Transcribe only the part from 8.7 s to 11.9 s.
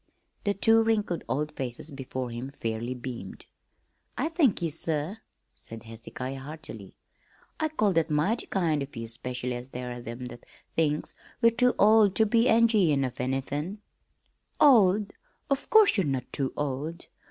of ye, specially as there are them that thinks we're too